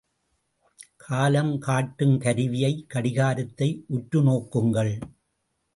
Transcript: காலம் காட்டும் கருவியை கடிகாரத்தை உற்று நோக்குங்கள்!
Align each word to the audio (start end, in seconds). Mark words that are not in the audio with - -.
காலம் 0.99 1.59
காட்டும் 1.59 2.15
கருவியை 2.17 2.73
கடிகாரத்தை 2.93 3.69
உற்று 3.89 4.21
நோக்குங்கள்! 4.23 4.93